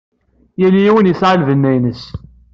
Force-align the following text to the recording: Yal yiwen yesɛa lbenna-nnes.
Yal 0.59 0.75
yiwen 0.83 1.09
yesɛa 1.09 1.35
lbenna-nnes. 1.41 2.01